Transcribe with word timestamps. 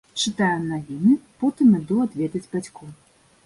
Чытаю 0.21 0.61
навіны, 0.69 1.11
потым 1.45 1.77
іду 1.83 2.01
адведаць 2.09 2.45
бацькоў. 2.59 2.87